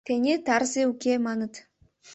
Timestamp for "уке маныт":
0.91-1.53